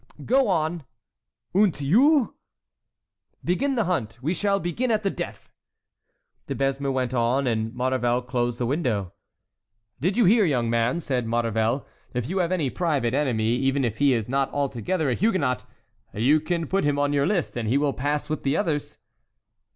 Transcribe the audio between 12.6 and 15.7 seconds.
private enemy, even if he is not altogether a Huguenot,